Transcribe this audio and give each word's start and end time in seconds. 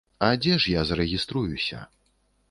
А 0.27 0.27
дзе 0.45 0.55
ж 0.63 0.71
я 0.75 0.81
зарэгіструюся? 0.91 1.83